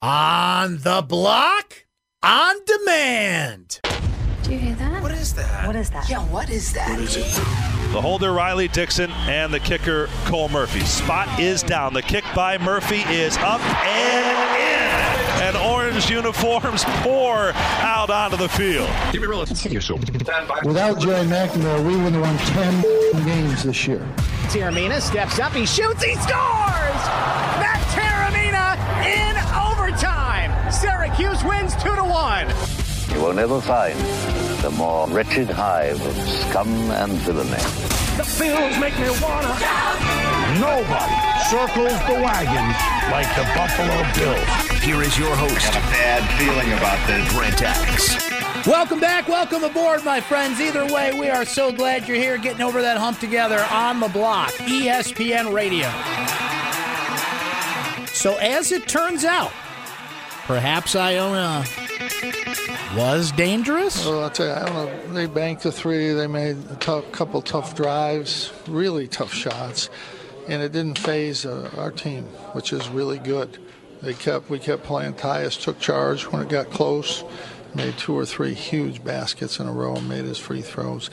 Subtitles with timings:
[0.00, 1.86] On the block,
[2.22, 3.80] on demand.
[4.44, 5.02] Do you hear that?
[5.02, 5.66] What is that?
[5.66, 6.08] What is that?
[6.08, 6.90] Yeah, what is that?
[6.90, 7.24] What is it?
[7.92, 10.80] The holder, Riley Dixon, and the kicker, Cole Murphy.
[10.80, 11.94] Spot is down.
[11.94, 15.48] The kick by Murphy is up and in.
[15.48, 18.88] And orange uniforms pour out onto the field.
[19.10, 19.40] Give me real.
[19.40, 22.38] Without Gerry McNamara, we wouldn't have won
[23.14, 24.06] 10 games this year.
[24.46, 27.47] Taramina steps up, he shoots, he scores!
[30.70, 32.48] Syracuse wins 2 to 1.
[33.14, 33.98] You will never find
[34.60, 37.50] the more wretched hive of scum and villainy.
[38.18, 39.56] The fields make me wanna.
[40.60, 41.14] Nobody
[41.48, 42.76] circles the wagons
[43.10, 44.82] like the Buffalo Bills.
[44.82, 45.72] Here is your host.
[45.72, 47.32] Got a bad feeling about this.
[47.32, 48.66] Brent Axe.
[48.66, 49.26] Welcome back.
[49.26, 50.60] Welcome aboard, my friends.
[50.60, 54.08] Either way, we are so glad you're here getting over that hump together on the
[54.08, 55.88] block, ESPN Radio.
[58.12, 59.52] So, as it turns out,
[60.48, 61.62] perhaps Iona
[62.96, 64.04] was dangerous.
[64.06, 65.12] Well, I'll tell you, I don't know.
[65.12, 66.14] They banked the three.
[66.14, 69.90] They made a tough, couple tough drives, really tough shots,
[70.48, 73.58] and it didn't phase uh, our team, which is really good.
[74.00, 75.14] They kept, we kept playing.
[75.14, 77.24] Tyus took charge when it got close,
[77.74, 81.10] made two or three huge baskets in a row, and made his free throws.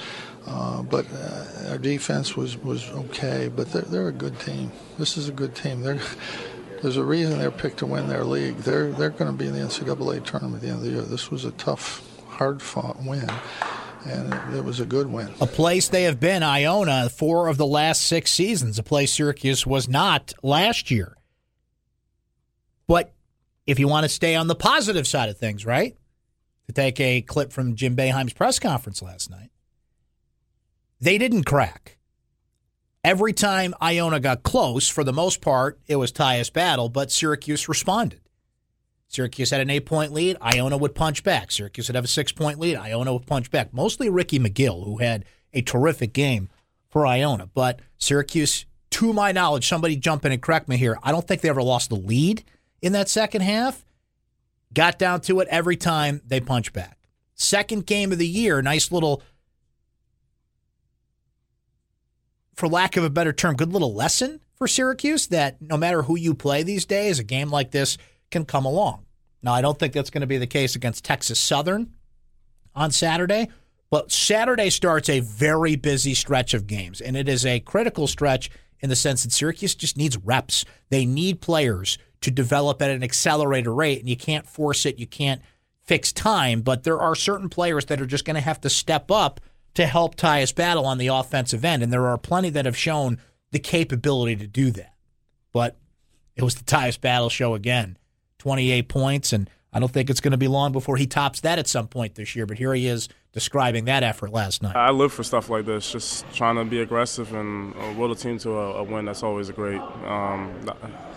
[0.48, 3.50] Uh, but uh, our defense was, was okay.
[3.54, 4.72] But they're, they're a good team.
[4.98, 5.82] This is a good team.
[5.82, 6.00] They're
[6.86, 8.58] there's a reason they're picked to win their league.
[8.58, 11.02] They're they're going to be in the NCAA tournament at the end of the year.
[11.02, 13.28] This was a tough, hard fought win,
[14.06, 15.34] and it, was a good win.
[15.42, 18.78] A place they have been, Iona, four of the last six seasons.
[18.78, 21.18] A place Syracuse was not last year.
[22.86, 23.16] But
[23.66, 25.98] if you want to stay on the positive side of things, right?
[26.68, 29.50] To take a clip from Jim Boeheim's press conference last night,
[31.02, 31.95] they didn't crack.
[33.06, 37.70] Every time Iona got close, for the most part, it was Tyus Battle, but Syracuse
[37.70, 38.20] responded.
[39.10, 40.38] Syracuse had an eight point lead.
[40.42, 41.52] Iona would punch back.
[41.52, 42.78] Syracuse would have a six point lead.
[42.78, 43.72] Iona would punch back.
[43.72, 46.50] Mostly Rickey McGill, who had a terrific game
[46.90, 47.46] for Iona.
[47.46, 50.98] But Syracuse, to my knowledge, somebody jump in and correct me here.
[51.04, 52.44] I don't think they ever lost the lead
[52.82, 53.86] in that second half.
[54.74, 56.98] Got down to it every time they punch back.
[57.36, 59.22] Second game of the year, nice little,
[62.56, 66.18] for lack of a better term, good little lesson for Syracuse that no matter who
[66.18, 67.98] you play these days, a game like this
[68.32, 69.06] can come along.
[69.44, 71.94] Now, I don't think that's going to be the case against Texas Southern
[72.74, 73.50] on Saturday,
[73.92, 78.50] but Saturday starts a very busy stretch of games, and it is a critical stretch
[78.80, 80.66] in the sense that Syracuse just needs reps.
[80.90, 85.08] They need players to develop at an accelerated rate, and you can't force it, you
[85.08, 85.42] can't
[85.84, 89.12] fix time, but there are certain players that are just going to have to step
[89.12, 89.40] up
[89.76, 93.20] to help Tyus Battle on the offensive end, and there are plenty that have shown
[93.52, 94.94] the capability to do that.
[95.54, 95.78] But
[96.36, 97.98] it was the Tyus Battle show again.
[98.40, 101.58] 28 points, and I don't think it's going to be long before he tops that
[101.60, 102.46] at some point this year.
[102.46, 104.76] But here he is describing that effort last night.
[104.76, 108.16] I live for stuff like this, just trying to be aggressive and uh, will the
[108.16, 109.06] team to a, a win.
[109.06, 109.82] That's always great.
[109.82, 110.54] Um,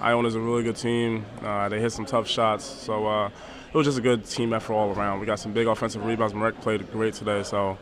[0.01, 1.27] Iona's a really good team.
[1.43, 4.73] Uh, they hit some tough shots, so uh, it was just a good team effort
[4.73, 5.21] all around.
[5.21, 6.35] We got some big offensive rebounds.
[6.35, 7.79] Marek played great today, so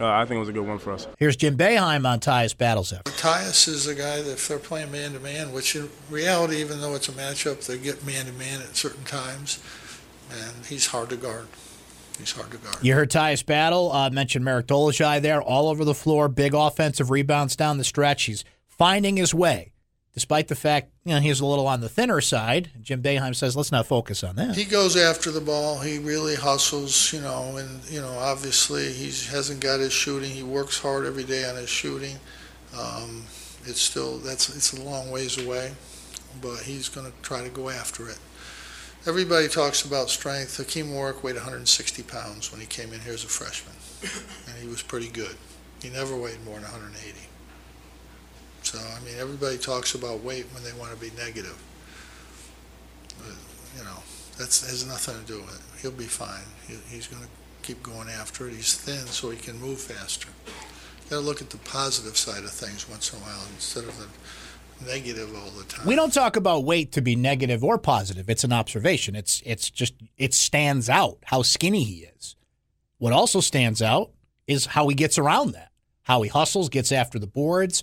[0.00, 1.06] uh, I think it was a good one for us.
[1.18, 3.06] Here's Jim Boeheim on Tyus Battle's effort.
[3.06, 6.80] Tyus is a guy that if they're playing man to man, which in reality, even
[6.80, 9.62] though it's a matchup, they get man to man at certain times,
[10.30, 11.48] and he's hard to guard.
[12.18, 12.76] He's hard to guard.
[12.82, 13.92] You heard Tyus Battle.
[13.92, 18.24] Uh, mentioned Marek Dolezaj there, all over the floor, big offensive rebounds down the stretch.
[18.24, 19.72] He's finding his way,
[20.18, 22.72] despite the fact you know he's a little on the thinner side.
[22.82, 24.56] Jim Boeheim says, let's not focus on that.
[24.56, 25.78] He goes after the ball.
[25.78, 30.30] He really hustles, you know, and you know, obviously he hasn't got his shooting.
[30.30, 32.16] He works hard every day on his shooting.
[32.76, 33.22] Um,
[33.64, 35.72] it's still that's it's a long ways away,
[36.42, 38.18] but he's going to try to go after it.
[39.06, 40.56] Everybody talks about strength.
[40.56, 43.76] Hakim Warrick weighed 160 pounds when he came in here as a freshman,
[44.48, 45.36] and he was pretty good.
[45.80, 47.14] He never weighed more than 180.
[48.68, 51.56] So, I mean, everybody talks about weight when they want to be negative.
[53.16, 53.34] But,
[53.78, 54.02] you know,
[54.36, 55.80] that has nothing to do with it.
[55.80, 56.44] He'll be fine.
[56.66, 57.28] He, he's going to
[57.62, 58.52] keep going after it.
[58.52, 60.28] He's thin, so he can move faster.
[60.46, 60.52] You
[61.08, 63.98] got to look at the positive side of things once in a while instead of
[63.98, 65.86] the negative all the time.
[65.86, 68.28] We don't talk about weight to be negative or positive.
[68.28, 69.16] It's an observation.
[69.16, 72.36] It's it's just it stands out how skinny he is.
[72.98, 74.10] What also stands out
[74.46, 75.72] is how he gets around that.
[76.02, 77.82] How he hustles, gets after the boards,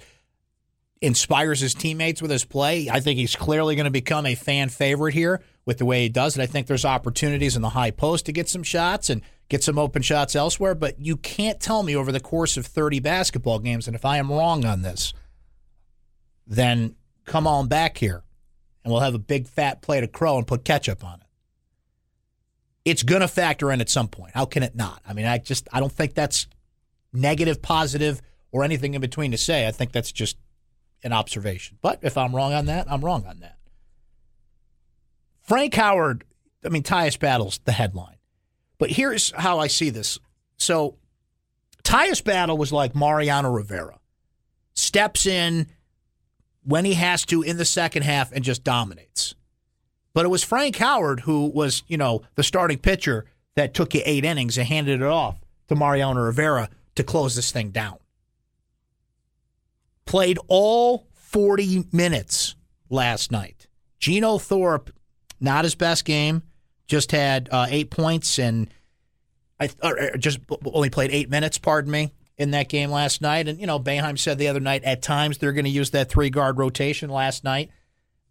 [1.02, 2.90] inspires his teammates with his play.
[2.90, 6.10] I think he's clearly going to become a fan favorite here with the way he
[6.10, 6.42] does it.
[6.42, 9.78] I think there's opportunities in the high post to get some shots and get some
[9.78, 13.88] open shots elsewhere, but you can't tell me over the course of 30 basketball games
[13.88, 15.14] and if I am wrong on this,
[16.48, 16.96] then
[17.26, 18.24] come on back here
[18.84, 21.28] and we'll have a big fat plate of crow and put ketchup on it.
[22.86, 24.34] It's going to factor in at some point.
[24.36, 25.02] How can it not?
[25.08, 26.46] I mean, I just I don't think that's
[27.12, 28.22] negative, positive,
[28.52, 29.68] or anything in between to say.
[29.68, 30.38] I think that's just
[31.06, 31.78] an observation.
[31.82, 33.58] But if I'm wrong on that, I'm wrong on that.
[35.44, 36.26] Frank Howard,
[36.66, 38.18] I mean, Tyus Battle's the headline.
[38.80, 40.20] But here's how I see this.
[40.58, 40.98] So
[41.84, 44.00] Tyus Battle was like Mariano Rivera.
[44.74, 45.68] Steps in
[46.64, 49.36] when he has to in the second half and just dominates.
[50.14, 53.26] But it was Frank Howard who was, you know, the starting pitcher
[53.56, 55.38] that took you eight innings and handed it off
[55.68, 57.98] to Mariano Rivera to close this thing down.
[60.06, 62.56] Played all 40 minutes
[62.90, 63.68] last night.
[64.00, 64.92] Geno Thorpe,
[65.40, 66.44] not his best game,
[66.88, 68.70] just had uh, eight points and
[69.60, 69.70] I
[70.18, 73.48] just only played eight minutes, pardon me, in that game last night.
[73.48, 76.10] And, you know, Boeheim said the other night at times they're going to use that
[76.10, 77.72] three guard rotation last night.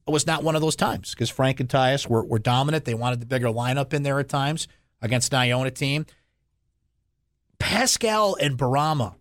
[0.07, 2.85] It was not one of those times because Frank and Tyus were, were dominant.
[2.85, 4.69] They wanted the bigger lineup in there at times
[5.01, 6.05] against an Iona team.
[7.59, 9.15] Pascal and Bourama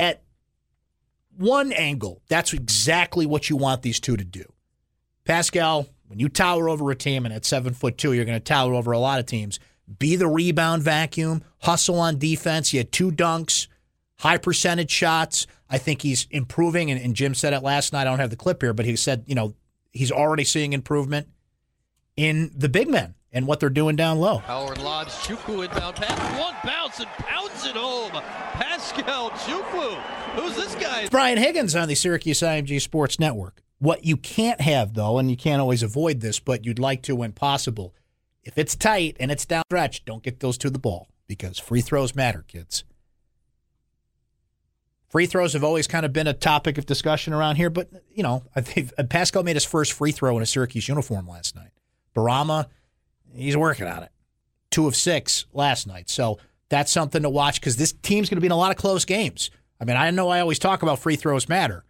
[0.00, 0.22] at
[1.36, 4.44] one angle, that's exactly what you want these two to do.
[5.24, 8.44] Pascal, when you tower over a team and at seven foot two, you're going to
[8.44, 9.58] tower over a lot of teams.
[9.98, 12.70] Be the rebound vacuum, hustle on defense.
[12.70, 13.66] He had two dunks,
[14.18, 15.46] high percentage shots.
[15.68, 18.02] I think he's improving, and, and Jim said it last night.
[18.02, 19.54] I don't have the clip here, but he said, you know,
[19.92, 21.28] he's already seeing improvement
[22.16, 24.38] in the big men and what they're doing down low.
[24.38, 26.40] Howard lobs Chukwu inbound pass.
[26.40, 28.12] One bounce and pounds it home.
[28.52, 29.94] Pascal Chukwu.
[30.34, 31.08] Who's this guy?
[31.08, 33.62] Brian Higgins on the Syracuse IMG Sports Network.
[33.78, 37.16] What you can't have, though, and you can't always avoid this, but you'd like to
[37.16, 37.94] when possible,
[38.44, 41.80] if it's tight and it's down stretch, don't get those to the ball because free
[41.80, 42.84] throws matter, kids.
[45.08, 48.22] Free throws have always kind of been a topic of discussion around here, but, you
[48.22, 51.54] know, I think uh, Pascal made his first free throw in a Syracuse uniform last
[51.54, 51.72] night.
[52.16, 52.68] Bourama,
[53.34, 54.10] he's working on it.
[54.70, 56.08] Two of six last night.
[56.08, 56.38] So
[56.68, 59.04] that's something to watch because this team's going to be in a lot of close
[59.04, 59.50] games.
[59.80, 61.84] I mean, I know I always talk about free throws matter,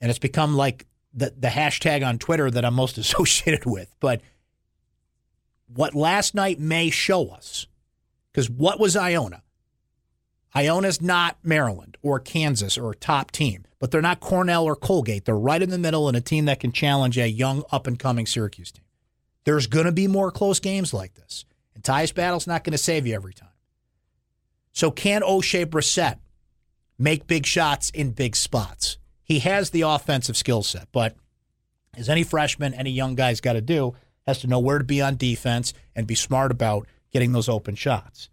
[0.00, 3.94] and it's become like the, the hashtag on Twitter that I'm most associated with.
[4.00, 4.20] But
[5.66, 7.66] what last night may show us,
[8.32, 9.42] because what was Iona?
[10.54, 15.24] Iona's not Maryland or Kansas or a top team, but they're not Cornell or Colgate.
[15.24, 17.98] They're right in the middle and a team that can challenge a young, up and
[17.98, 18.81] coming Syracuse team.
[19.44, 21.44] There's going to be more close games like this.
[21.74, 23.48] And Tyus Battle's not going to save you every time.
[24.72, 26.18] So can Oshae Brissett
[26.98, 28.98] make big shots in big spots?
[29.22, 31.16] He has the offensive skill set, but
[31.96, 33.94] as any freshman, any young guy's got to do,
[34.26, 37.74] has to know where to be on defense and be smart about getting those open
[37.74, 38.28] shots.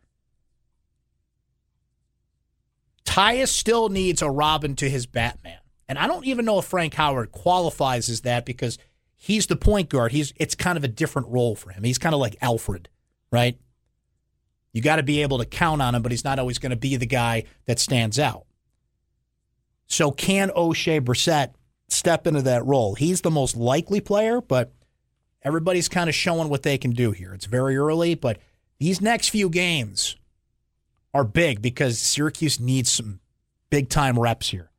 [3.06, 5.60] Tyus still needs a Robin to his Batman.
[5.88, 8.78] And I don't even know if Frank Howard qualifies as that because
[9.20, 10.12] he's the point guard.
[10.12, 11.84] He's it's kind of a different role for him.
[11.84, 12.90] He's kind of like Alfred,
[13.32, 13.60] right?
[14.72, 16.76] You got to be able to count on him, but he's not always going to
[16.76, 18.46] be the guy that stands out.
[19.88, 21.54] So can Oshae Brissett
[21.88, 22.96] step into that role?
[22.96, 24.72] He's the most likely player, but
[25.44, 27.34] everybody's kind of showing what they can do here.
[27.34, 28.40] It's very early, but
[28.78, 30.16] these next few games
[31.14, 33.20] are big because Syracuse needs some
[33.72, 34.70] big time reps here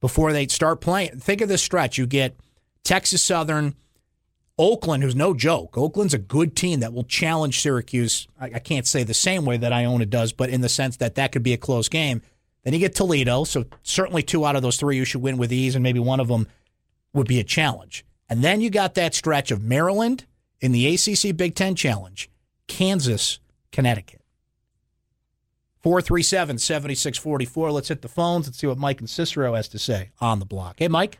[0.00, 1.20] before they start playing.
[1.20, 1.98] Think of this stretch.
[1.98, 2.36] You get
[2.84, 3.74] Texas Southern,
[4.58, 5.78] Oakland, who's no joke.
[5.78, 8.28] Oakland's a good team that will challenge Syracuse.
[8.40, 11.14] I, I can't say the same way that Iona does, but in the sense that
[11.14, 12.22] that could be a close game.
[12.62, 15.52] Then you get Toledo, so certainly two out of those three you should win with
[15.52, 16.46] ease, and maybe one of them
[17.14, 18.04] would be a challenge.
[18.28, 20.26] And then you got that stretch of Maryland
[20.60, 22.30] in the ACC Big Ten Challenge,
[22.66, 23.38] Kansas,
[23.72, 24.20] Connecticut.
[25.82, 27.72] 437 7644.
[27.72, 30.44] Let's hit the phones and see what Mike and Cicero has to say on the
[30.44, 30.76] block.
[30.78, 31.18] Hey, Mike.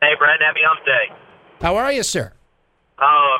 [0.00, 0.44] Hey, Brett.
[0.44, 1.08] Happy hump day.
[1.64, 2.36] How are you, sir?
[3.00, 3.38] Oh,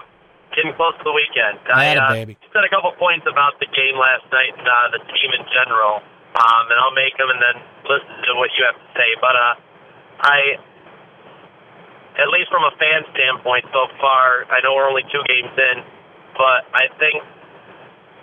[0.56, 1.60] getting close to the weekend.
[1.68, 2.40] I uh, baby.
[2.48, 6.00] said a couple points about the game last night and uh, the team in general,
[6.00, 9.08] um, and I'll make them and then listen to what you have to say.
[9.20, 9.54] But uh,
[10.24, 10.38] I,
[12.24, 15.84] at least from a fan standpoint so far, I know we're only two games in,
[16.40, 17.20] but I think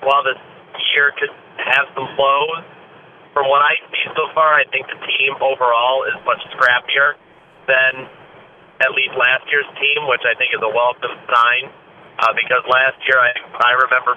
[0.01, 0.41] while this
[0.97, 1.33] year could
[1.69, 2.65] have some flows,
[3.33, 7.17] from what I see so far, I think the team overall is much scrappier
[7.69, 8.09] than
[8.83, 11.71] at least last year's team, which I think is a welcome sign.
[12.13, 14.13] Uh, because last year I I remember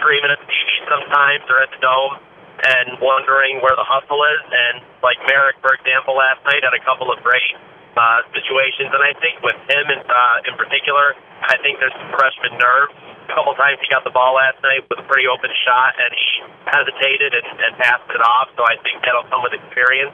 [0.00, 2.14] screaming at the TV sometimes or at the dome
[2.56, 4.42] and wondering where the hustle is.
[4.48, 7.52] And like Marek, for example, last night had a couple of great
[7.96, 12.12] uh, situations, and I think with him in, uh, in particular, I think there's some
[12.12, 12.92] freshman nerve.
[13.28, 16.12] A couple times he got the ball last night with a pretty open shot, and
[16.12, 16.28] he
[16.68, 18.52] hesitated and, and passed it off.
[18.56, 20.12] So I think that'll come with experience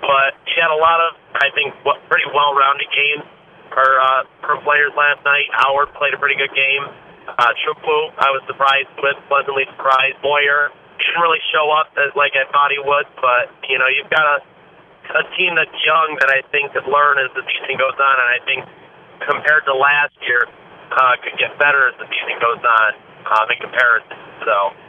[0.00, 1.74] but he had a lot of, I think,
[2.08, 3.26] pretty well-rounded games
[3.74, 5.48] or uh, from players last night.
[5.52, 6.84] Howard played a pretty good game.
[7.26, 10.16] Uh, Chukwu, I was surprised with, pleasantly surprised.
[10.22, 14.08] Moyer didn't really show up as like I thought he would, but you know you've
[14.08, 14.38] got a
[15.06, 18.28] a team that's young that I think could learn as the season goes on, and
[18.30, 18.60] I think
[19.22, 20.50] compared to last year,
[20.90, 22.90] uh, could get better as the season goes on
[23.26, 24.16] um, in comparison.
[24.46, 24.85] So.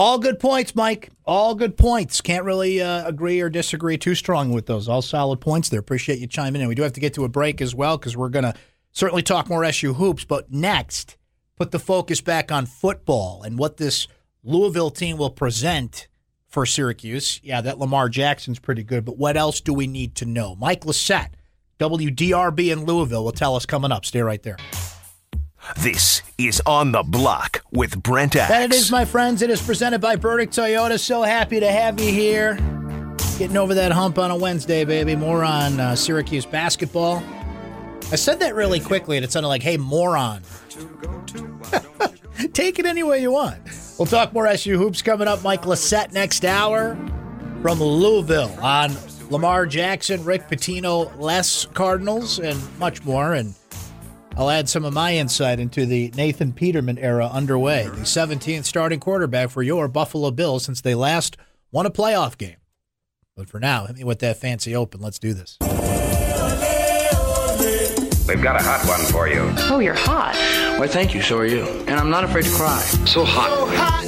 [0.00, 1.10] All good points, Mike.
[1.26, 2.22] All good points.
[2.22, 4.88] Can't really uh, agree or disagree too strong with those.
[4.88, 5.78] All solid points there.
[5.78, 6.68] Appreciate you chiming in.
[6.68, 8.54] We do have to get to a break as well because we're going to
[8.92, 10.24] certainly talk more SU hoops.
[10.24, 11.18] But next,
[11.54, 14.08] put the focus back on football and what this
[14.42, 16.08] Louisville team will present
[16.48, 17.38] for Syracuse.
[17.44, 20.56] Yeah, that Lamar Jackson's pretty good, but what else do we need to know?
[20.56, 21.32] Mike Lissette,
[21.78, 24.06] WDRB in Louisville, will tell us coming up.
[24.06, 24.56] Stay right there.
[25.78, 28.48] This is On the Block with Brent Axe.
[28.50, 29.42] That it is, my friends.
[29.42, 30.98] It is presented by Burdick Toyota.
[30.98, 32.54] So happy to have you here.
[33.38, 35.16] Getting over that hump on a Wednesday, baby.
[35.16, 37.22] More on uh, Syracuse basketball.
[38.12, 40.42] I said that really quickly, and it sounded like, hey, moron.
[42.52, 43.58] Take it any way you want.
[43.98, 45.42] We'll talk more SU hoops coming up.
[45.42, 46.96] Mike Lissette next hour
[47.62, 48.96] from Louisville on
[49.30, 53.34] Lamar Jackson, Rick Pitino, Les Cardinals, and much more.
[53.34, 53.54] And
[54.40, 57.84] I'll add some of my insight into the Nathan Peterman era underway.
[57.88, 61.36] The 17th starting quarterback for your Buffalo Bills since they last
[61.70, 62.56] won a playoff game.
[63.36, 65.02] But for now, hit me with that fancy open.
[65.02, 65.58] Let's do this.
[68.26, 69.52] We've got a hot one for you.
[69.70, 70.34] Oh, you're hot.
[70.78, 71.20] Why, thank you.
[71.20, 71.66] So are you.
[71.86, 72.80] And I'm not afraid to cry.
[73.04, 73.50] So hot.
[73.50, 74.06] So hot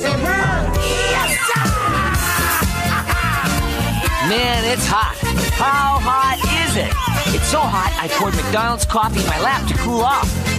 [4.30, 5.14] Man, it's hot.
[5.58, 6.93] How hot is?
[7.35, 10.29] It's so hot, I poured McDonald's coffee in my lap to cool off.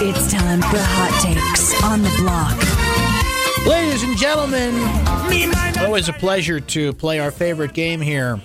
[0.00, 2.58] it's time for Hot Takes on the Block.
[3.66, 4.74] Ladies and gentlemen,
[5.84, 8.40] always a pleasure to play our favorite game here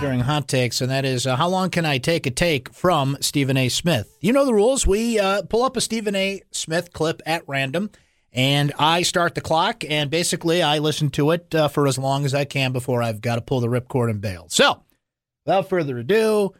[0.00, 3.16] during hot takes, and that is uh, how long can I take a take from
[3.20, 3.68] Stephen A.
[3.68, 4.16] Smith?
[4.20, 4.86] You know the rules.
[4.86, 6.42] We uh, pull up a Stephen A.
[6.50, 7.90] Smith clip at random,
[8.32, 12.24] and I start the clock, and basically I listen to it uh, for as long
[12.24, 14.46] as I can before I've got to pull the ripcord and bail.
[14.48, 14.82] So,
[15.44, 16.54] without further ado,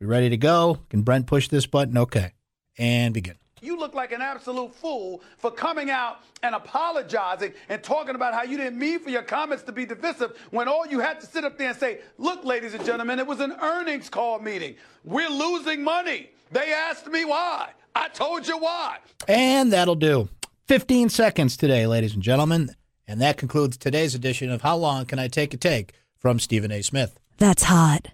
[0.00, 0.78] we ready to go?
[0.90, 1.98] Can Brent push this button?
[1.98, 2.32] Okay,
[2.78, 3.34] and begin.
[3.60, 8.42] You look like an absolute fool for coming out and apologizing and talking about how
[8.42, 11.44] you didn't mean for your comments to be divisive when all you had to sit
[11.44, 14.76] up there and say, look, ladies and gentlemen, it was an earnings call meeting.
[15.04, 16.30] We're losing money.
[16.52, 17.70] They asked me why.
[17.96, 18.98] I told you why.
[19.26, 20.28] And that'll do.
[20.68, 22.70] 15 seconds today, ladies and gentlemen.
[23.08, 26.70] And that concludes today's edition of How Long Can I Take a Take from Stephen
[26.72, 26.82] A.
[26.82, 27.18] Smith.
[27.38, 28.08] That's hot.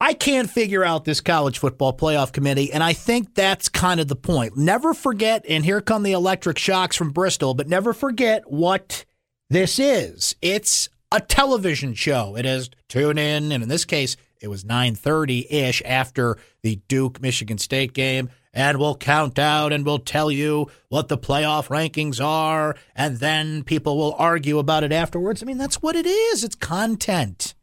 [0.00, 4.08] I can't figure out this college football playoff committee, and I think that's kind of
[4.08, 4.56] the point.
[4.56, 9.04] Never forget, and here come the electric shocks from Bristol, but never forget what
[9.48, 10.36] this is.
[10.42, 12.36] It's a television show.
[12.36, 17.56] It is tune in, and in this case, it was 9:30-ish after the Duke Michigan
[17.56, 22.76] State game, and we'll count out and we'll tell you what the playoff rankings are,
[22.94, 25.42] and then people will argue about it afterwards.
[25.42, 26.44] I mean, that's what it is.
[26.44, 27.54] It's content.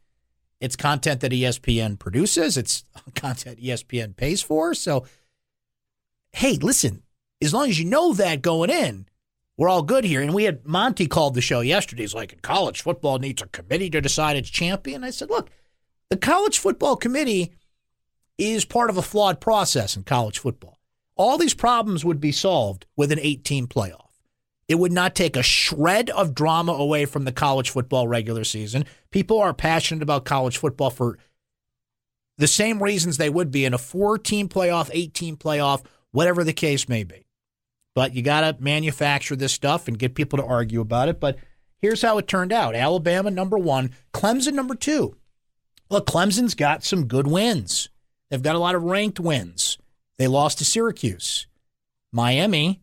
[0.60, 2.56] It's content that ESPN produces.
[2.56, 2.84] It's
[3.14, 4.74] content ESPN pays for.
[4.74, 5.06] So,
[6.32, 7.02] hey, listen,
[7.40, 9.06] as long as you know that going in,
[9.56, 10.20] we're all good here.
[10.20, 12.02] And we had Monty called the show yesterday.
[12.02, 15.04] He's like, college football needs a committee to decide its champion.
[15.04, 15.50] I said, look,
[16.10, 17.52] the college football committee
[18.38, 20.78] is part of a flawed process in college football.
[21.22, 24.08] All these problems would be solved with an 18 playoff.
[24.66, 28.86] It would not take a shred of drama away from the college football regular season.
[29.12, 31.18] People are passionate about college football for
[32.38, 36.52] the same reasons they would be in a four team playoff, 18 playoff, whatever the
[36.52, 37.24] case may be.
[37.94, 41.20] But you got to manufacture this stuff and get people to argue about it.
[41.20, 41.36] But
[41.78, 45.14] here's how it turned out Alabama, number one, Clemson, number two.
[45.88, 47.90] Look, Clemson's got some good wins.
[48.28, 49.78] They've got a lot of ranked wins.
[50.18, 51.46] They lost to Syracuse.
[52.12, 52.80] Miami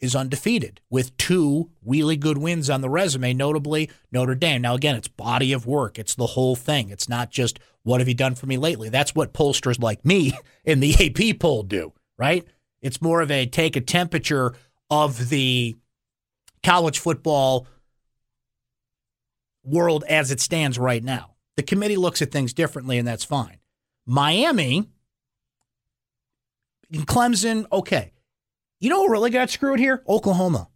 [0.00, 4.62] is undefeated with two really good wins on the resume, notably Notre Dame.
[4.62, 6.90] Now, again, it's body of work, it's the whole thing.
[6.90, 8.88] It's not just what have you done for me lately.
[8.88, 10.32] That's what pollsters like me
[10.64, 12.44] in the AP poll do, right?
[12.80, 14.54] It's more of a take a temperature
[14.90, 15.76] of the
[16.64, 17.66] college football
[19.64, 21.36] world as it stands right now.
[21.56, 23.58] The committee looks at things differently, and that's fine.
[24.06, 24.88] Miami,
[26.92, 28.12] Clemson, okay.
[28.80, 30.02] You know what really got screwed here?
[30.08, 30.68] Oklahoma.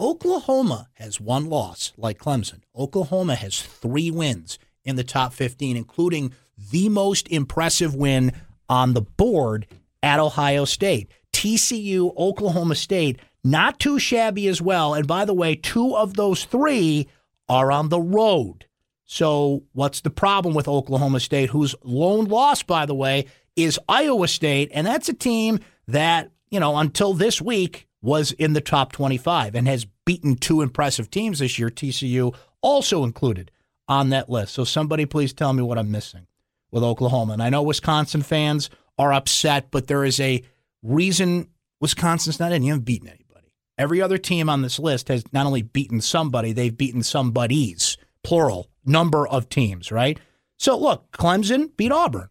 [0.00, 2.60] Oklahoma has one loss, like Clemson.
[2.76, 6.32] Oklahoma has three wins in the top 15, including
[6.70, 8.32] the most impressive win
[8.68, 9.66] on the board
[10.02, 11.10] at Ohio State.
[11.32, 14.94] TCU, Oklahoma State, not too shabby as well.
[14.94, 17.08] And by the way, two of those three
[17.48, 18.66] are on the road.
[19.04, 23.26] So, what's the problem with Oklahoma State, whose lone loss, by the way,
[23.58, 24.70] is Iowa State?
[24.72, 29.54] And that's a team that, you know, until this week was in the top 25
[29.54, 33.50] and has beaten two impressive teams this year, TCU also included
[33.88, 34.54] on that list.
[34.54, 36.26] So, somebody please tell me what I'm missing
[36.70, 37.32] with Oklahoma.
[37.32, 40.42] And I know Wisconsin fans are upset, but there is a
[40.82, 41.48] reason
[41.80, 42.62] Wisconsin's not in.
[42.62, 43.52] You haven't beaten anybody.
[43.76, 48.68] Every other team on this list has not only beaten somebody, they've beaten somebodies, plural,
[48.84, 50.18] number of teams, right?
[50.58, 52.28] So look, Clemson beat Auburn.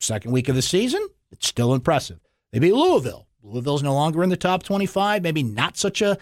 [0.00, 2.20] Second week of the season, it's still impressive.
[2.52, 3.26] They beat Louisville.
[3.42, 5.22] Louisville's no longer in the top 25.
[5.22, 6.18] Maybe not such a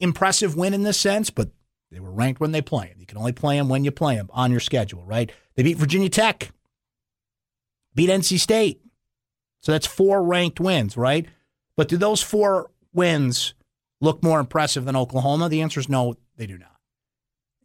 [0.00, 1.50] impressive win in this sense, but
[1.90, 3.00] they were ranked when they play them.
[3.00, 5.30] You can only play them when you play them on your schedule, right?
[5.54, 6.50] They beat Virginia Tech,
[7.94, 8.80] beat NC State.
[9.60, 11.26] So that's four ranked wins, right?
[11.76, 13.54] But do those four wins
[14.00, 15.48] look more impressive than Oklahoma?
[15.48, 16.76] The answer is no, they do not.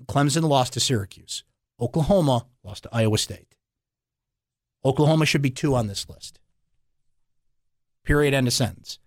[0.05, 1.43] Clemson lost to Syracuse.
[1.79, 3.50] Oklahoma lost to Iowa State.
[4.83, 6.39] Oklahoma should be two on this list.
[8.03, 8.33] Period.
[8.33, 8.99] End of sentence.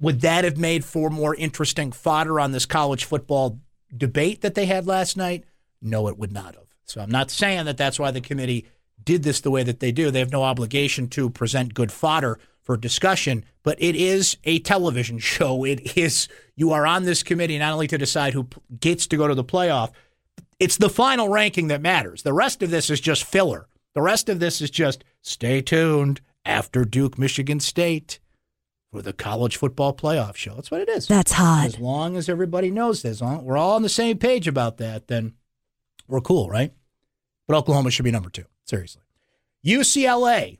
[0.00, 3.60] Would that have made for more interesting fodder on this college football
[3.96, 5.44] debate that they had last night?
[5.80, 6.66] No, it would not have.
[6.84, 8.66] So I'm not saying that that's why the committee
[9.02, 10.10] did this the way that they do.
[10.10, 15.18] They have no obligation to present good fodder for discussion, but it is a television
[15.18, 15.64] show.
[15.64, 18.48] It is, you are on this committee not only to decide who
[18.80, 19.90] gets to go to the playoff,
[20.60, 22.22] it's the final ranking that matters.
[22.22, 23.68] The rest of this is just filler.
[23.98, 28.20] The rest of this is just stay tuned after Duke, Michigan State
[28.92, 30.54] for the college football playoff show.
[30.54, 31.08] That's what it is.
[31.08, 31.64] That's hot.
[31.66, 35.34] As long as everybody knows this, we're all on the same page about that, then
[36.06, 36.72] we're cool, right?
[37.48, 38.44] But Oklahoma should be number two.
[38.66, 39.02] Seriously.
[39.66, 40.58] UCLA,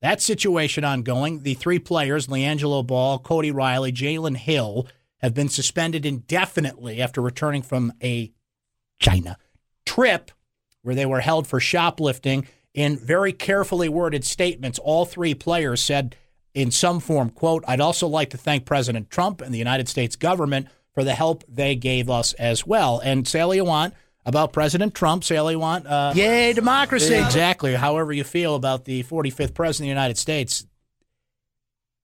[0.00, 1.42] that situation ongoing.
[1.42, 7.62] The three players, LiAngelo Ball, Cody Riley, Jalen Hill, have been suspended indefinitely after returning
[7.62, 8.30] from a
[9.00, 9.36] China
[9.84, 10.30] trip
[10.82, 12.46] where they were held for shoplifting.
[12.74, 16.14] In very carefully worded statements, all three players said
[16.54, 20.16] in some form, quote, I'd also like to thank President Trump and the United States
[20.16, 23.00] government for the help they gave us as well.
[23.00, 25.86] And say all you want about President Trump, say all you want.
[25.86, 27.14] Uh, yay, democracy.
[27.14, 27.74] Exactly.
[27.74, 30.66] However you feel about the 45th President of the United States.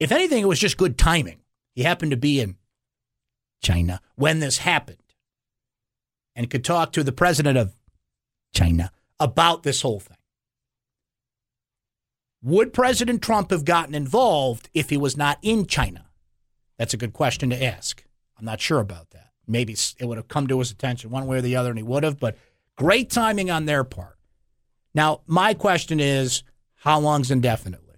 [0.00, 1.40] If anything, it was just good timing.
[1.74, 2.56] He happened to be in
[3.62, 4.98] China when this happened
[6.36, 7.74] and could talk to the president of
[8.52, 10.13] China about this whole thing.
[12.44, 16.10] Would President Trump have gotten involved if he was not in China?
[16.78, 18.04] That's a good question to ask.
[18.38, 19.30] I'm not sure about that.
[19.48, 21.82] Maybe it would have come to his attention one way or the other, and he
[21.82, 22.36] would have, but
[22.76, 24.18] great timing on their part.
[24.94, 26.42] Now, my question is
[26.74, 27.96] how long's indefinitely?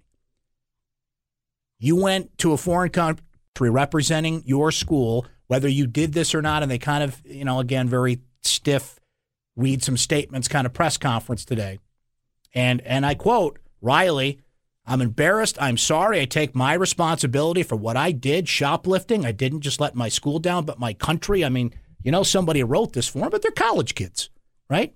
[1.77, 3.21] You went to a foreign country
[3.59, 7.59] representing your school, whether you did this or not, and they kind of, you know,
[7.59, 8.97] again, very stiff,
[9.57, 11.79] read some statements kind of press conference today.
[12.53, 14.39] And and I quote, Riley,
[14.85, 15.57] I'm embarrassed.
[15.59, 16.21] I'm sorry.
[16.21, 19.25] I take my responsibility for what I did, shoplifting.
[19.25, 21.43] I didn't just let my school down, but my country.
[21.43, 24.29] I mean, you know, somebody wrote this for them, but they're college kids,
[24.69, 24.93] right?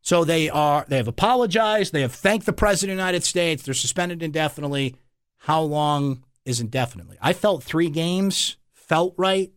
[0.00, 3.62] So they are they have apologized, they have thanked the president of the United States,
[3.62, 4.96] they're suspended indefinitely.
[5.38, 7.18] How long is indefinitely?
[7.20, 9.52] I felt 3 games felt right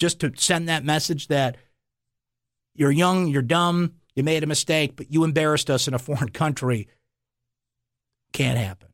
[0.00, 1.56] just to send that message that
[2.74, 6.28] you're young, you're dumb, you made a mistake, but you embarrassed us in a foreign
[6.28, 6.88] country.
[8.34, 8.88] Can't happen.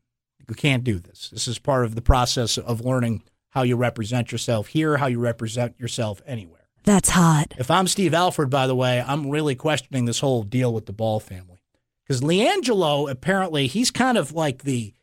[0.49, 1.31] You can't do this.
[1.31, 5.19] This is part of the process of learning how you represent yourself here, how you
[5.19, 6.69] represent yourself anywhere.
[6.85, 7.55] That's hot.
[7.59, 10.93] If I'm Steve Alford, by the way, I'm really questioning this whole deal with the
[10.93, 11.59] Ball family.
[12.05, 14.95] Because LiAngelo, apparently, he's kind of like the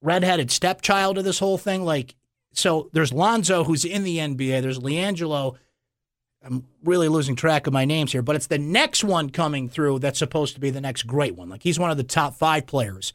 [0.00, 1.84] redheaded stepchild of this whole thing.
[1.84, 2.14] Like,
[2.54, 4.62] so there's Lonzo, who's in the NBA.
[4.62, 5.58] There's LiAngelo.
[6.46, 9.98] I'm really losing track of my names here, but it's the next one coming through
[9.98, 11.48] that's supposed to be the next great one.
[11.48, 13.12] Like, he's one of the top five players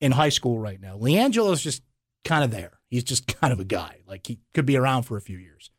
[0.00, 0.98] in high school right now.
[0.98, 1.82] LiAngelo's just
[2.24, 2.78] kind of there.
[2.90, 4.00] He's just kind of a guy.
[4.06, 5.70] Like, he could be around for a few years.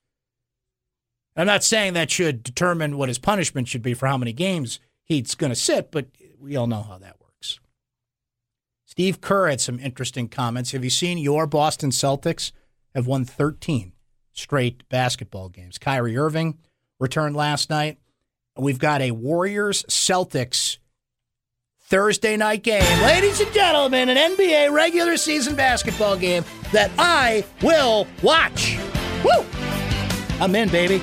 [1.36, 4.80] I'm not saying that should determine what his punishment should be for how many games
[5.04, 6.08] he's going to sit, but
[6.40, 7.60] we all know how that works.
[8.86, 10.72] Steve Kerr had some interesting comments.
[10.72, 12.52] Have you seen your Boston Celtics
[12.96, 13.92] have won 13
[14.34, 15.78] straight basketball games?
[15.78, 16.58] Kyrie Irving
[17.00, 17.98] returned last night.
[18.58, 20.78] We've got a Warriors Celtics
[21.82, 23.02] Thursday night game.
[23.02, 28.78] Ladies and gentlemen, an NBA regular season basketball game that I will watch.
[29.24, 29.46] Woo!
[30.40, 31.02] I'm in, baby.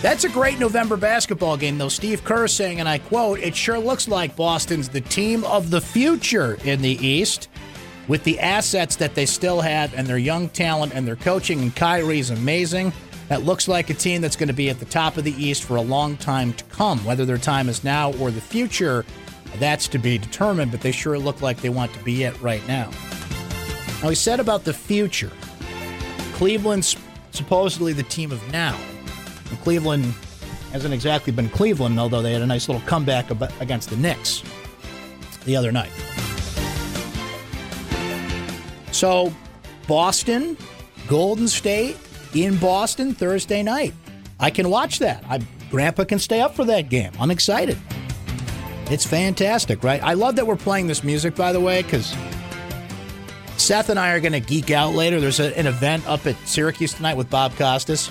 [0.00, 1.88] That's a great November basketball game, though.
[1.88, 5.80] Steve Kerr saying, and I quote, it sure looks like Boston's the team of the
[5.80, 7.48] future in the East
[8.08, 11.60] with the assets that they still have and their young talent and their coaching.
[11.60, 12.92] And Kyrie's amazing.
[13.28, 15.64] That looks like a team that's going to be at the top of the East
[15.64, 17.04] for a long time to come.
[17.04, 19.04] Whether their time is now or the future,
[19.58, 22.66] that's to be determined, but they sure look like they want to be it right
[22.66, 22.90] now.
[24.02, 25.30] Now, he said about the future
[26.34, 26.96] Cleveland's
[27.30, 28.78] supposedly the team of now.
[29.50, 30.12] And Cleveland
[30.72, 33.30] hasn't exactly been Cleveland, although they had a nice little comeback
[33.60, 34.42] against the Knicks
[35.44, 35.92] the other night.
[38.90, 39.32] So,
[39.86, 40.56] Boston,
[41.08, 41.96] Golden State
[42.34, 43.94] in Boston Thursday night.
[44.40, 45.24] I can watch that.
[45.28, 45.40] I,
[45.70, 47.12] Grandpa can stay up for that game.
[47.18, 47.78] I'm excited.
[48.90, 50.02] It's fantastic, right?
[50.02, 52.14] I love that we're playing this music, by the way, because
[53.56, 55.20] Seth and I are going to geek out later.
[55.20, 58.10] There's a, an event up at Syracuse tonight with Bob Costas.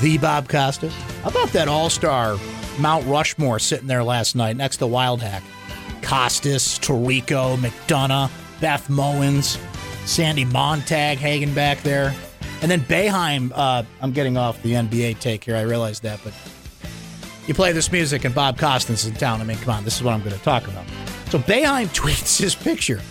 [0.00, 0.92] The Bob Costas.
[1.22, 2.36] How about that all star
[2.80, 5.42] Mount Rushmore sitting there last night next to Wildhack?
[6.02, 9.58] Costas, Tirico, McDonough, Beth Mowins,
[10.06, 12.14] Sandy Montag hanging back there.
[12.64, 15.54] And then Boeheim, uh, I'm getting off the NBA take here.
[15.54, 16.32] I realize that, but
[17.46, 19.42] you play this music and Bob Costas is in town.
[19.42, 20.86] I mean, come on, this is what I'm going to talk about.
[21.28, 23.02] So Boeheim tweets his picture.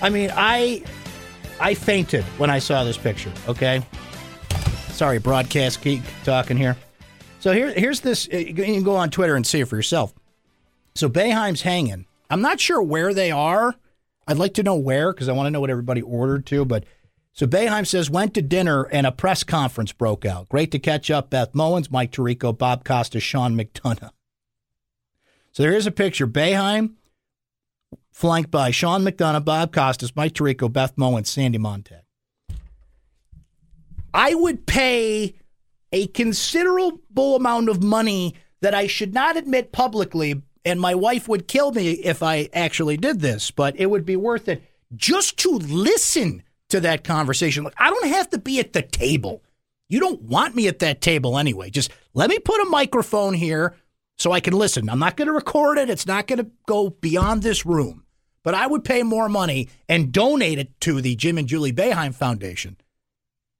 [0.00, 0.84] I mean, I
[1.58, 3.32] I fainted when I saw this picture.
[3.48, 3.84] Okay,
[4.90, 6.76] sorry, broadcast geek talking here.
[7.40, 8.28] So here, here's this.
[8.28, 10.14] You can go on Twitter and see it for yourself.
[10.94, 12.06] So Boeheim's hanging.
[12.30, 13.74] I'm not sure where they are.
[14.28, 16.64] I'd like to know where because I want to know what everybody ordered to.
[16.64, 16.84] But
[17.38, 20.48] so Boeheim says went to dinner and a press conference broke out.
[20.48, 21.30] Great to catch up.
[21.30, 24.10] Beth Mowins, Mike Tirico, Bob Costa, Sean McDonough.
[25.52, 26.26] So there is a picture.
[26.26, 26.94] Boeheim
[28.10, 32.02] flanked by Sean McDonough, Bob Costas, Mike Tirico, Beth Mowins, Sandy Montag.
[34.12, 35.36] I would pay
[35.92, 41.46] a considerable amount of money that I should not admit publicly, and my wife would
[41.46, 44.60] kill me if I actually did this, but it would be worth it
[44.96, 47.64] just to listen to that conversation.
[47.64, 49.42] Look, I don't have to be at the table.
[49.88, 51.70] You don't want me at that table anyway.
[51.70, 53.74] Just let me put a microphone here
[54.18, 54.90] so I can listen.
[54.90, 55.88] I'm not going to record it.
[55.88, 58.04] It's not going to go beyond this room.
[58.42, 62.14] But I would pay more money and donate it to the Jim and Julie Boeheim
[62.14, 62.76] Foundation.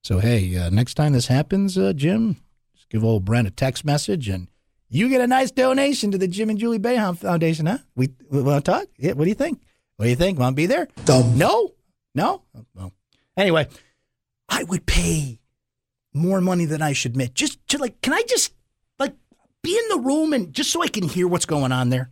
[0.02, 2.36] So, hey, uh, next time this happens, uh, Jim,
[2.74, 4.48] just give old Brent a text message and
[4.88, 7.78] you get a nice donation to the Jim and Julie Boeheim Foundation, huh?
[7.96, 8.86] We, we want to talk?
[8.96, 9.60] Yeah, what do you think?
[9.96, 10.38] What do you think?
[10.38, 10.88] Want to be there?
[11.04, 11.36] Dumb.
[11.36, 11.74] No?
[12.14, 12.42] No?
[12.74, 12.92] Well,
[13.38, 13.68] anyway,
[14.48, 15.40] I would pay
[16.12, 17.34] more money than I should admit.
[17.34, 18.52] Just to like, can I just
[18.98, 19.14] like
[19.62, 22.10] be in the room and just so I can hear what's going on there?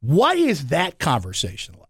[0.00, 1.88] What is that conversation like?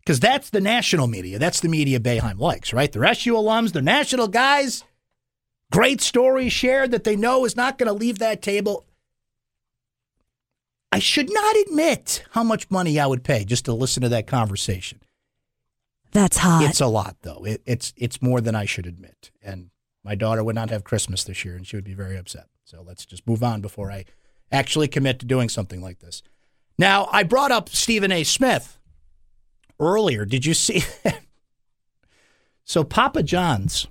[0.00, 1.38] Because that's the national media.
[1.38, 2.90] That's the media Boeheim likes, right?
[2.90, 4.82] The SU alums, the national guys,
[5.70, 8.84] great story shared that they know is not going to leave that table.
[10.90, 14.26] I should not admit how much money I would pay just to listen to that
[14.26, 15.00] conversation.
[16.12, 16.64] That's hot.
[16.64, 17.44] It's a lot, though.
[17.44, 19.30] It, it's it's more than I should admit.
[19.42, 19.70] And
[20.04, 22.46] my daughter would not have Christmas this year, and she would be very upset.
[22.64, 24.04] So let's just move on before I
[24.50, 26.22] actually commit to doing something like this.
[26.78, 28.24] Now, I brought up Stephen A.
[28.24, 28.78] Smith
[29.78, 30.24] earlier.
[30.24, 30.82] Did you see?
[32.64, 33.86] so Papa John's,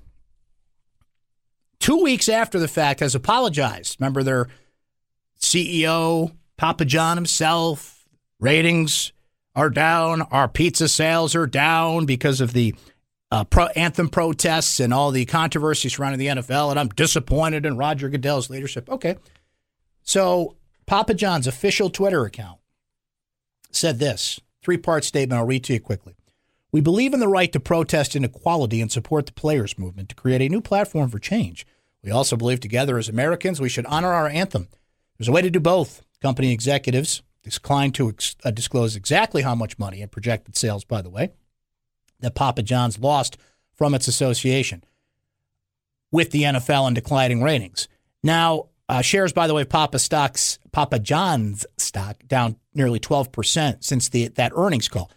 [1.79, 3.97] two weeks after the fact, has apologized.
[3.99, 4.47] Remember their
[5.39, 8.07] CEO, Papa John himself,
[8.39, 9.11] ratings
[9.55, 10.21] are down.
[10.23, 12.75] Our pizza sales are down because of the
[13.31, 16.71] uh, pro- anthem protests and all the controversy surrounding the NFL.
[16.71, 18.89] And I'm disappointed in Roger Goodell's leadership.
[18.89, 19.17] Okay.
[20.01, 22.59] So Papa John's official Twitter account
[23.71, 25.39] said this three part statement.
[25.39, 26.15] I'll read to you quickly.
[26.71, 30.41] We believe in the right to protest inequality and support the players' movement to create
[30.41, 31.65] a new platform for change.
[32.03, 34.67] We also believe together as Americans we should honor our anthem.
[35.17, 36.03] There's a way to do both.
[36.21, 41.01] Company executives declined to ex- uh, disclose exactly how much money and projected sales, by
[41.01, 41.31] the way,
[42.19, 43.37] that Papa John's lost
[43.73, 44.83] from its association
[46.11, 47.87] with the NFL and declining ratings.
[48.23, 54.09] Now, uh, shares, by the way, Papa stocks, Papa John's stock down nearly 12% since
[54.09, 55.11] the that earnings call.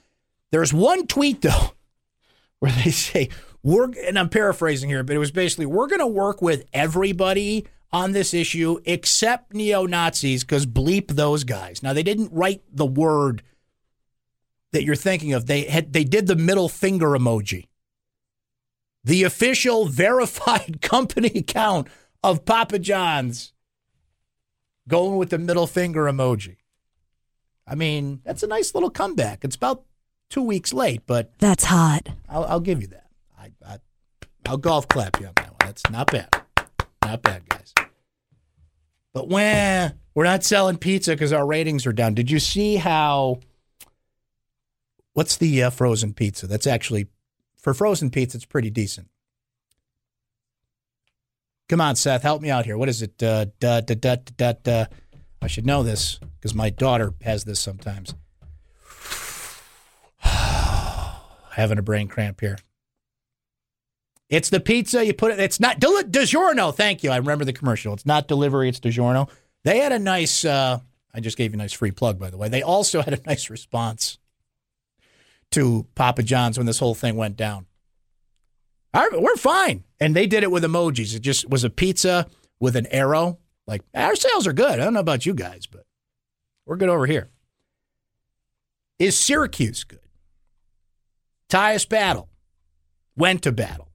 [0.50, 1.72] There's one tweet though
[2.58, 3.30] where they say
[3.62, 7.66] we're and I'm paraphrasing here, but it was basically we're going to work with everybody
[7.92, 11.82] on this issue except neo Nazis because bleep those guys.
[11.82, 13.42] Now they didn't write the word
[14.72, 15.46] that you're thinking of.
[15.46, 17.68] They had they did the middle finger emoji.
[19.04, 21.88] The official verified company account
[22.22, 23.52] of Papa John's
[24.88, 26.56] going with the middle finger emoji.
[27.66, 29.44] I mean, that's a nice little comeback.
[29.44, 29.84] It's about
[30.28, 32.08] two weeks late, but That's hot.
[32.28, 33.06] I'll, I'll give you that.
[33.38, 33.78] I, I,
[34.46, 35.56] I'll golf clap you on that one.
[35.60, 36.28] That's not bad.
[37.04, 37.51] Not bad, guys.
[39.12, 42.14] But when we're not selling pizza because our ratings are down.
[42.14, 43.40] Did you see how?
[45.14, 46.46] What's the uh, frozen pizza?
[46.46, 47.06] That's actually
[47.58, 48.38] for frozen pizza.
[48.38, 49.08] It's pretty decent.
[51.68, 52.76] Come on, Seth, help me out here.
[52.76, 53.22] What is it?
[53.22, 54.84] Uh, da, da, da, da, da.
[55.40, 58.14] I should know this because my daughter has this sometimes.
[61.52, 62.58] Having a brain cramp here.
[64.32, 65.04] It's the pizza.
[65.04, 65.38] You put it.
[65.40, 66.74] It's not Dil- DiGiorno.
[66.74, 67.10] Thank you.
[67.10, 67.92] I remember the commercial.
[67.92, 68.66] It's not delivery.
[68.70, 69.28] It's DiGiorno.
[69.62, 70.42] They had a nice.
[70.42, 70.78] Uh,
[71.14, 72.48] I just gave you a nice free plug, by the way.
[72.48, 74.16] They also had a nice response
[75.50, 77.66] to Papa John's when this whole thing went down.
[78.94, 81.14] Right, we're fine, and they did it with emojis.
[81.14, 82.26] It just was a pizza
[82.58, 83.38] with an arrow.
[83.66, 84.80] Like our sales are good.
[84.80, 85.84] I don't know about you guys, but
[86.64, 87.28] we're good over here.
[88.98, 89.98] Is Syracuse good?
[91.50, 92.30] Tyus Battle
[93.14, 93.91] went to battle.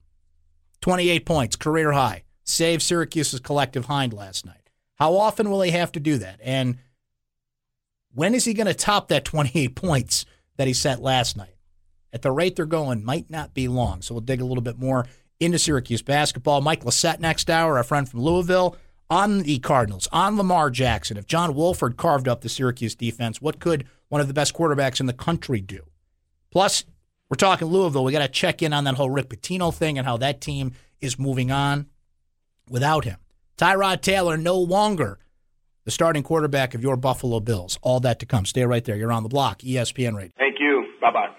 [0.88, 2.22] 28 points, career high.
[2.44, 4.70] Saved Syracuse's collective hind last night.
[4.94, 6.40] How often will he have to do that?
[6.42, 6.78] And
[8.14, 10.24] when is he going to top that 28 points
[10.56, 11.56] that he set last night?
[12.10, 14.00] At the rate they're going, might not be long.
[14.00, 15.04] So we'll dig a little bit more
[15.38, 16.62] into Syracuse basketball.
[16.62, 18.74] Mike Lissette next hour, our friend from Louisville,
[19.10, 21.18] on the Cardinals, on Lamar Jackson.
[21.18, 25.00] If John Wolford carved up the Syracuse defense, what could one of the best quarterbacks
[25.00, 25.82] in the country do?
[26.50, 26.84] Plus,
[27.30, 28.04] we're talking Louisville.
[28.04, 30.72] We got to check in on that whole Rick Pitino thing and how that team
[31.00, 31.86] is moving on
[32.68, 33.18] without him.
[33.56, 35.18] Tyrod Taylor no longer
[35.84, 37.78] the starting quarterback of your Buffalo Bills.
[37.82, 38.44] All that to come.
[38.44, 38.96] Stay right there.
[38.96, 39.60] You're on the block.
[39.60, 40.32] ESPN Radio.
[40.38, 40.86] Thank you.
[41.00, 41.38] Bye bye.